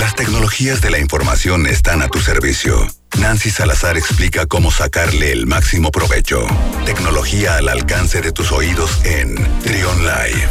[0.00, 2.74] Las tecnologías de la información están a tu servicio.
[3.20, 6.46] Nancy Salazar explica cómo sacarle el máximo provecho.
[6.86, 10.48] Tecnología al alcance de tus oídos en Trion Live.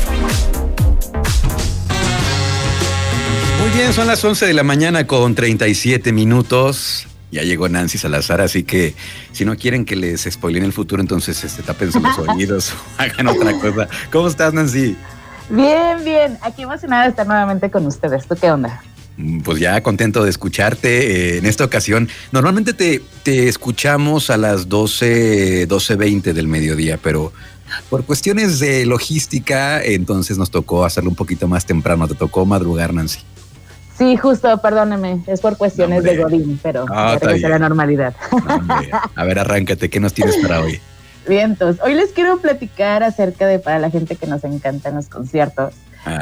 [3.59, 7.07] Muy bien, son las 11 de la mañana con 37 minutos.
[7.31, 8.93] Ya llegó Nancy Salazar, así que
[9.31, 13.25] si no quieren que les spoilen el futuro, entonces este, tapen los oídos o hagan
[13.25, 13.87] otra cosa.
[14.11, 14.95] ¿Cómo estás, Nancy?
[15.49, 16.37] Bien, bien.
[16.43, 18.27] Aquí emocionada de estar nuevamente con ustedes.
[18.27, 18.83] ¿Tú qué onda?
[19.43, 21.35] Pues ya contento de escucharte.
[21.35, 27.33] Eh, en esta ocasión, normalmente te, te escuchamos a las 12, 12.20 del mediodía, pero
[27.89, 32.07] por cuestiones de logística, entonces nos tocó hacerlo un poquito más temprano.
[32.07, 33.19] Te tocó madrugar, Nancy.
[33.97, 38.15] Sí, justo, perdóneme, es por cuestiones de Godín, pero ah, a la normalidad.
[39.15, 40.79] a ver, arráncate, ¿qué nos tienes para hoy?
[41.27, 41.75] Vientos.
[41.83, 45.73] Hoy les quiero platicar acerca de, para la gente que nos encantan los conciertos,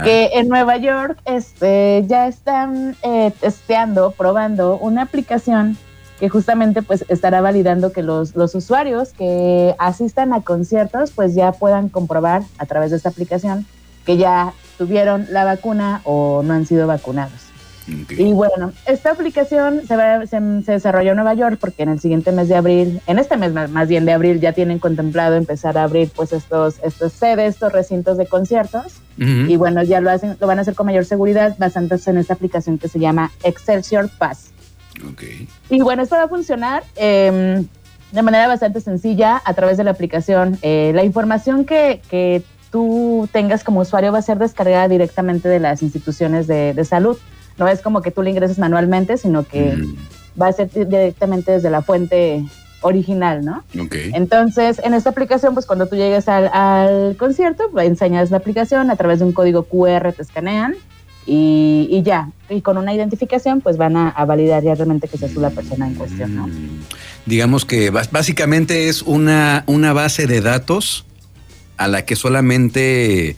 [0.04, 5.78] que en Nueva York este, ya están eh, testeando, probando una aplicación
[6.20, 11.52] que justamente pues estará validando que los, los usuarios que asistan a conciertos pues ya
[11.52, 13.66] puedan comprobar a través de esta aplicación
[14.06, 17.47] que ya tuvieron la vacuna o no han sido vacunados.
[18.10, 22.50] Y bueno, esta aplicación se, se, desarrolló en Nueva York porque en el siguiente mes
[22.50, 26.10] de abril, en este mes más bien de abril, ya tienen contemplado empezar a abrir
[26.14, 29.02] pues estos, estos sedes, estos recintos de conciertos.
[29.18, 32.36] Y bueno, ya lo hacen, lo van a hacer con mayor seguridad basándose en esta
[32.36, 34.52] aplicación que se llama Excelsior Pass.
[35.70, 37.66] Y bueno, esto va a funcionar em,
[38.12, 40.58] de manera bastante sencilla a través de la aplicación.
[40.62, 45.58] Eh, la información que, que, tú tengas como usuario va a ser descargada directamente de
[45.60, 47.18] las instituciones de, de salud.
[47.58, 50.42] No es como que tú le ingreses manualmente, sino que mm.
[50.42, 52.46] va a ser directamente desde la fuente
[52.82, 53.64] original, ¿no?
[53.86, 54.12] Okay.
[54.14, 58.96] Entonces, en esta aplicación, pues cuando tú llegues al, concierto, pues, enseñas la aplicación, a
[58.96, 60.76] través de un código QR te escanean
[61.26, 62.30] y, ya.
[62.50, 65.88] Y con una identificación, pues van a, validar ya realmente que seas tú la persona
[65.88, 66.48] en cuestión, ¿no?
[66.48, 66.82] Mm.
[67.26, 71.06] Digamos que básicamente es una, una base de datos
[71.76, 73.36] a la que solamente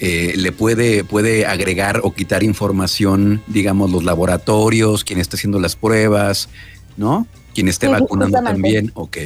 [0.00, 5.76] eh, le puede, puede agregar o quitar información, digamos, los laboratorios, quien esté haciendo las
[5.76, 6.48] pruebas,
[6.96, 7.26] ¿no?
[7.54, 8.90] Quien esté vacunando también.
[8.94, 9.18] Ok,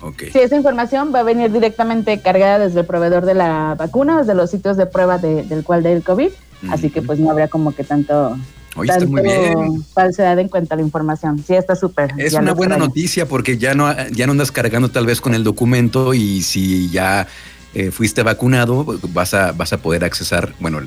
[0.00, 0.22] ok.
[0.32, 4.34] Sí, esa información va a venir directamente cargada desde el proveedor de la vacuna, desde
[4.34, 6.30] los sitios de prueba del cual del COVID.
[6.70, 8.36] Así que pues no habrá como que tanto
[8.76, 9.84] Oye, está muy bien.
[9.92, 11.42] falsedad en cuanto a la información.
[11.44, 12.12] Sí, está súper.
[12.16, 15.44] Es una buena noticia porque ya no, ya no andas cargando tal vez con el
[15.44, 17.26] documento y si ya
[17.74, 18.84] eh, fuiste vacunado,
[19.14, 20.80] vas a, vas a poder accesar, bueno,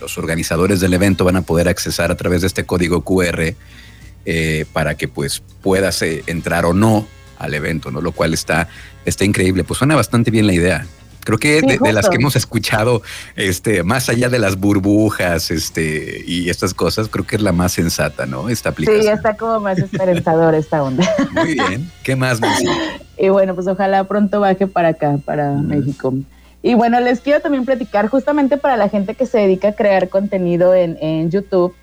[0.00, 3.54] los organizadores del evento van a poder accesar a través de este código QR
[4.26, 7.06] eh, para que pues puedas eh, entrar o no
[7.38, 8.02] al evento, ¿no?
[8.02, 8.68] Lo cual está,
[9.06, 9.64] está increíble.
[9.64, 10.86] Pues suena bastante bien la idea.
[11.24, 13.02] Creo que de, las que hemos escuchado,
[13.36, 17.72] este, más allá de las burbujas, este, y estas cosas, creo que es la más
[17.72, 18.48] sensata, ¿no?
[18.48, 19.02] Esta aplicación.
[19.02, 21.08] Sí, está como más esperanzadora esta onda.
[21.32, 21.90] Muy bien.
[22.02, 22.40] ¿Qué más,
[23.20, 26.14] Y bueno, pues ojalá pronto baje para acá, para México.
[26.62, 30.08] Y bueno, les quiero también platicar justamente para la gente que se dedica a crear
[30.08, 31.74] contenido en, en YouTube.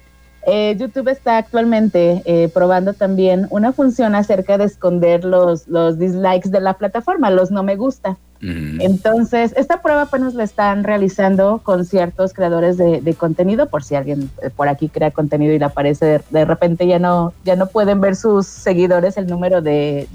[0.48, 6.50] Eh, YouTube está actualmente eh, probando también una función acerca de esconder los, los dislikes
[6.50, 8.18] de la plataforma, los no me gusta.
[8.42, 14.30] Entonces, esta prueba apenas la están realizando con ciertos creadores de, contenido, por si alguien
[14.42, 18.00] eh, por aquí crea contenido y le aparece de, repente ya no, ya no pueden
[18.00, 20.08] ver sus seguidores el número de,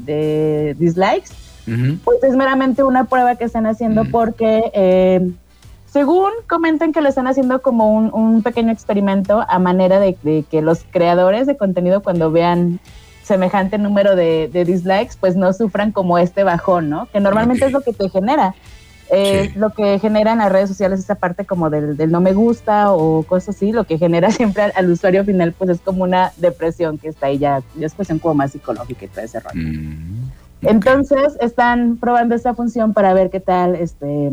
[0.79, 1.31] dislikes.
[2.03, 5.31] Pues es meramente una prueba que están haciendo porque eh,
[5.93, 10.15] según comentan que lo están haciendo como un, pequeño experimento a manera de,
[10.51, 12.81] que los creadores de contenido cuando vean
[13.23, 17.07] semejante número de, dislikes, pues no sufran como este bajón, ¿no?
[17.07, 18.55] Que normalmente es lo que te genera.
[19.15, 22.93] Eh, Lo que genera en las redes sociales esa parte como del, no me gusta
[22.93, 26.97] o cosas así, lo que genera siempre al, usuario final pues es como una depresión
[26.97, 29.55] que está ahí ya, ya es cuestión como más psicológica y todo ese rollo.
[29.55, 30.31] Mm,
[30.63, 34.31] Entonces están probando esta función para ver qué tal este,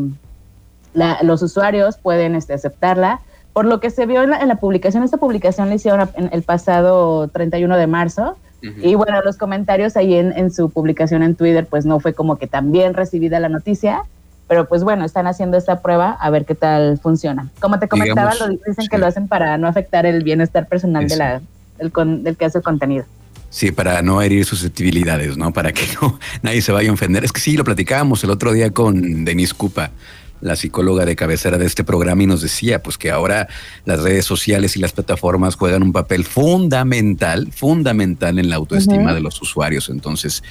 [1.24, 3.20] los usuarios pueden este, aceptarla.
[3.52, 6.44] Por lo que se vio en la, en la publicación, esta publicación la hicieron el
[6.44, 11.86] pasado 31 de marzo, y bueno, los comentarios ahí en, su publicación en Twitter, pues
[11.86, 14.04] no fue como que tan bien recibida la noticia,
[14.48, 17.50] pero pues bueno, están haciendo esta prueba a ver qué tal funciona.
[17.60, 21.16] Como te comentaba, lo dicen que lo hacen para no afectar el bienestar personal de
[21.16, 21.42] la,
[21.78, 23.06] del, que hace el contenido.
[23.50, 25.52] Sí, para no herir susceptibilidades, ¿no?
[25.54, 27.24] Para que no nadie se vaya a ofender.
[27.24, 29.92] Es que sí, lo platicábamos el otro día con Denise Cupa
[30.42, 33.48] la psicóloga de cabecera de este programa, y nos decía pues que ahora
[33.86, 39.22] las redes sociales y las plataformas juegan un papel fundamental, fundamental en la autoestima de
[39.22, 39.90] los usuarios.
[39.90, 40.44] Entonces,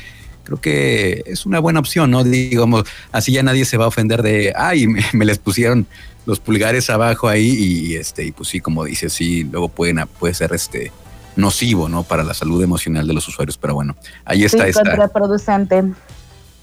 [0.45, 2.25] creo que es una buena opción, ¿no?
[2.25, 5.87] Digamos, así ya nadie se va a ofender de, ay, me, les pusieron
[6.27, 10.35] los pulgares abajo ahí y este, y pues sí, como dice, sí, luego pueden, puede
[10.35, 10.93] ser este
[11.37, 12.03] nocivo, ¿no?
[12.03, 14.67] Para la salud emocional de los usuarios, pero bueno, ahí está.
[14.67, 15.85] Sí, contraproducente.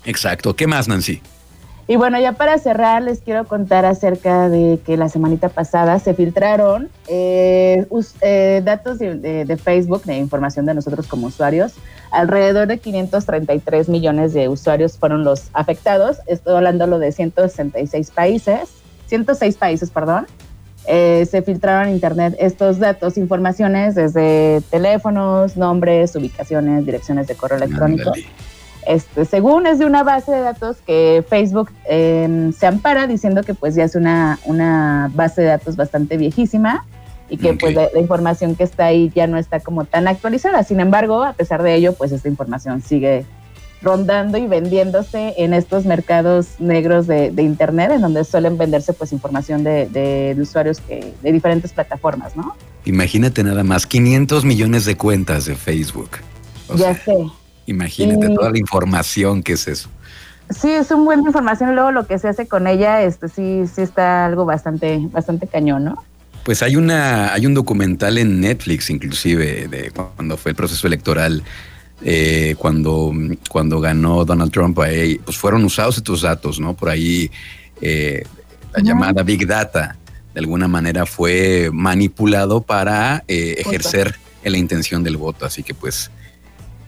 [0.04, 0.56] Exacto.
[0.56, 1.21] ¿Qué más, Nancy?
[1.87, 6.15] Y bueno, ya para cerrar, les quiero contar acerca de que la semanita pasada se
[6.15, 7.85] filtraron eh,
[8.21, 11.73] eh, datos de, Facebook, de información de nosotros como usuarios.
[12.09, 16.17] Alrededor de 533 millones de usuarios fueron los afectados.
[16.25, 18.69] Estoy hablando de 166 países,
[19.05, 20.25] 106 países, perdón.
[20.87, 27.57] Eh, se filtraron en Internet estos datos, informaciones desde teléfonos, nombres, ubicaciones, direcciones de correo
[27.57, 28.11] electrónico.
[28.85, 33.53] Este, según es de una base de datos que Facebook em, se ampara diciendo que
[33.53, 36.85] pues ya es una, una base de datos bastante viejísima
[37.29, 40.63] y que pues la, información que está ahí ya no está como tan actualizada.
[40.63, 43.25] Sin embargo, a pesar de ello, pues esta información sigue
[43.81, 49.63] rondando y vendiéndose en estos mercados negros de, Internet, en donde suelen venderse pues información
[49.63, 52.55] de, de, usuarios que, de diferentes plataformas, ¿no?
[52.85, 56.11] Imagínate nada más, 500 millones de cuentas de Facebook.
[56.75, 57.15] ya sé.
[57.65, 59.89] Imagínate toda la información que es eso.
[60.50, 61.73] Sí, es un buena información.
[61.73, 65.85] Luego lo que se hace con ella, este sí, sí está algo bastante, bastante cañón,
[65.85, 66.03] ¿no?
[66.44, 71.41] Pues hay una, hay un documental en Netflix, inclusive, de cuando fue el proceso electoral,
[72.03, 73.12] eh, cuando,
[73.50, 76.75] cuando ganó Donald Trump, ahí, pues fueron usados estos datos, ¿no?
[76.75, 77.31] Por ahí
[77.81, 78.23] eh,
[78.75, 79.95] la llamada Big Data,
[80.35, 85.45] de alguna manera fue manipulado para eh, ejercer la intención del voto.
[85.45, 86.11] Así que pues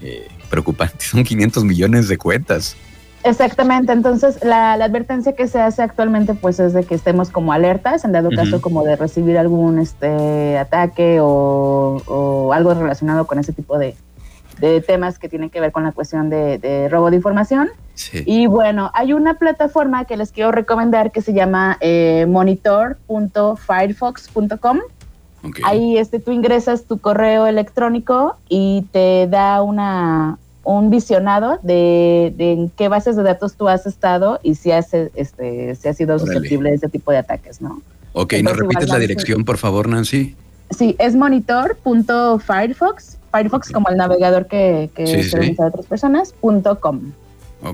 [0.02, 2.76] eh, preocupante, son 500 millones de cuentas.
[3.24, 8.06] Exactamente, entonces la, advertencia que se hace actualmente pues es de que estemos como alertas,
[8.06, 13.78] en dado caso como de recibir algún este ataque o, algo relacionado con ese tipo
[13.78, 13.96] de,
[14.88, 17.70] temas que tienen que ver con la cuestión de, robo de información.
[18.26, 24.80] Y bueno, hay una plataforma que les quiero recomendar que se llama eh, monitor.firefox.com.
[25.64, 32.70] Ahí este, tú ingresas tu correo electrónico y te da una, un visionado de, en
[32.70, 36.72] qué bases de datos tú has estado y si has, este, si has sido susceptible
[36.72, 37.82] de ese tipo de ataques, ¿no?
[38.14, 40.36] Ok, ¿nos repites la dirección, por favor, Nancy?
[40.72, 47.12] Sí, es monitor.firefox, Firefox como el navegador que, que se a otras personas, punto .com.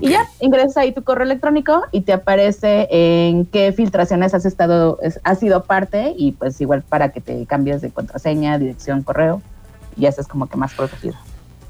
[0.00, 4.98] Y ya, ingresas ahí tu correo electrónico y te aparece en qué filtraciones has estado,
[5.22, 9.42] has sido parte y pues igual para que te cambies de contraseña, dirección, correo
[9.96, 11.14] y ya estás como que más protegido.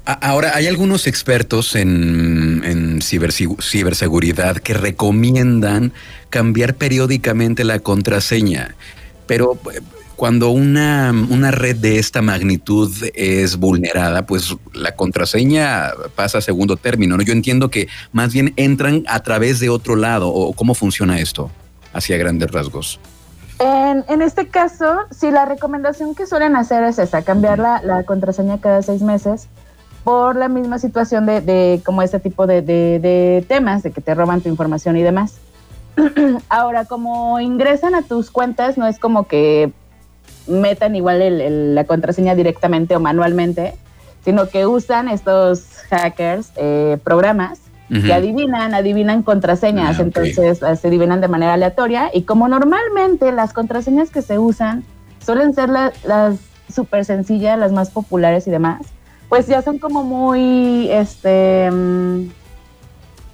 [0.05, 5.93] Ahora, hay algunos expertos en, en ciberseguridad que recomiendan
[6.29, 8.75] cambiar periódicamente la contraseña,
[9.25, 9.57] pero
[10.15, 11.11] cuando una,
[11.51, 17.17] red de esta magnitud es vulnerada, pues la contraseña pasa a segundo término.
[17.17, 17.23] ¿no?
[17.23, 20.29] Yo entiendo que más bien entran a través de otro lado.
[20.29, 21.51] ¿O cómo funciona esto
[21.93, 22.99] hacia grandes rasgos?
[23.59, 28.81] En, este caso, sí, la recomendación que suelen hacer es esa, cambiar la, contraseña cada
[28.81, 29.47] seis meses
[30.03, 34.41] por la misma situación de, como este tipo de, de temas, de que te roban
[34.41, 35.37] tu información y demás.
[36.49, 39.71] Ahora, como ingresan a tus cuentas, no es como que
[40.47, 43.75] metan igual la contraseña directamente o manualmente,
[44.23, 50.87] sino que usan estos hackers eh, programas que adivinan, adivinan contraseñas, ah, entonces eh, se
[50.87, 54.83] adivinan de manera aleatoria y como normalmente las contraseñas que se usan
[55.23, 56.39] suelen ser las
[56.73, 58.81] súper sencillas, las más populares y demás,
[59.29, 61.69] pues ya son como muy, este...
[61.71, 62.29] Mm,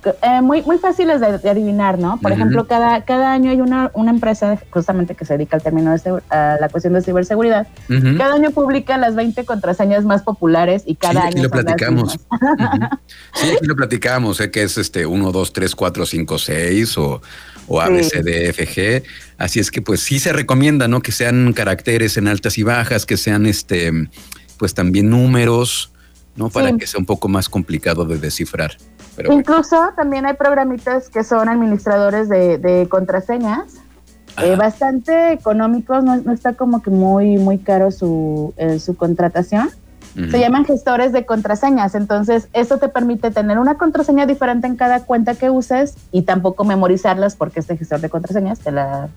[0.04, 2.20] eh, muy, muy fáciles de, adivinar, ¿no?
[2.20, 5.92] Por ejemplo, cada, cada año hay una, una empresa justamente que se dedica al término
[5.92, 7.68] de a la cuestión de ciberseguridad.
[8.18, 11.44] Cada año publica las 20 contraseñas más populares y cada año.
[11.44, 12.20] lo platicamos.
[13.34, 17.22] Sí, aquí lo platicamos, sé que es este 1, 2, 3, 4, 5, 6 o,
[17.68, 19.04] o ABCDFG.
[19.38, 21.02] Así es que pues sí se recomienda, ¿no?
[21.02, 23.92] Que sean caracteres en altas y bajas, que sean este,
[24.58, 25.92] pues también números,
[26.36, 26.50] ¿no?
[26.50, 28.78] Para que sea un poco más complicado de descifrar.
[29.30, 33.76] Incluso también hay programitas que son administradores de, contraseñas,
[34.42, 39.70] eh, bastante económicos, no, está como que muy, muy caro su, eh, su contratación.
[40.30, 45.06] Se llaman gestores de contraseñas, entonces eso te permite tener una contraseña diferente en cada
[45.06, 49.08] cuenta que uses y tampoco memorizarlas porque este gestor de contraseñas te, la,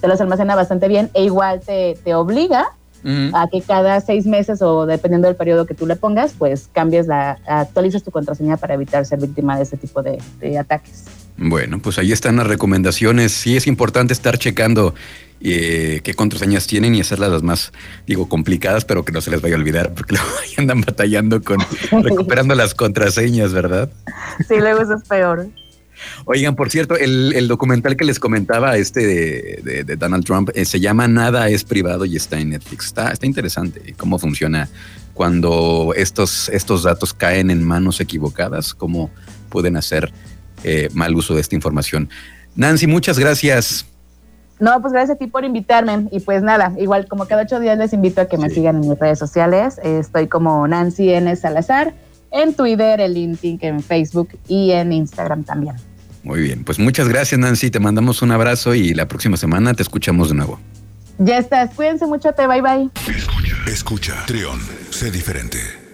[0.00, 2.68] te las almacena bastante bien e igual te, te obliga
[3.04, 7.06] a que cada seis meses o dependiendo del periodo que tú le pongas, pues cambies
[7.06, 10.18] la, actualices tu contraseña para evitar ser víctima de ese tipo de,
[10.58, 11.04] ataques.
[11.36, 13.32] Bueno, pues ahí están las recomendaciones.
[13.32, 14.94] Sí es importante estar checando
[15.40, 17.72] eh, qué contraseñas tienen y hacerlas las más,
[18.06, 21.58] digo, complicadas, pero que no se les vaya a olvidar, porque luego andan batallando con
[22.02, 23.90] recuperando las contraseñas, ¿verdad?
[24.48, 25.48] Sí, luego eso es peor.
[26.24, 31.08] Oigan, por cierto, el, documental que les comentaba, este de, Donald Trump, eh, se llama
[31.08, 32.86] Nada es privado y está en Netflix.
[32.86, 34.68] Está, está interesante cómo funciona
[35.14, 39.10] cuando estos, estos datos caen en manos equivocadas, cómo
[39.48, 40.12] pueden hacer
[40.64, 42.08] eh, mal uso de esta información.
[42.54, 43.86] Nancy, muchas gracias.
[44.60, 46.08] No, pues gracias a ti por invitarme.
[46.10, 48.88] Y pues nada, igual como cada ocho días les invito a que me sigan en
[48.90, 49.78] mis redes sociales.
[49.82, 51.34] Estoy como Nancy N.
[51.36, 51.94] Salazar
[52.30, 55.76] en Twitter, en LinkedIn, en Facebook y en Instagram también.
[56.22, 59.82] Muy bien, pues muchas gracias Nancy, te mandamos un abrazo y la próxima semana te
[59.82, 60.60] escuchamos de nuevo.
[61.18, 62.90] Ya estás, cuídense mucho, te bye bye.
[63.08, 64.60] Escucha, escucha, Trión,
[64.90, 65.87] sé diferente.